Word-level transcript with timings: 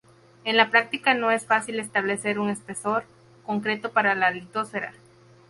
En 0.45 0.57
la 0.57 0.71
práctica 0.71 1.13
no 1.13 1.29
es 1.29 1.45
fácil 1.45 1.79
establecer 1.79 2.39
un 2.39 2.49
espesor 2.49 3.03
concreto 3.45 3.91
para 3.91 4.15
la 4.15 4.31
litosfera. 4.31 4.95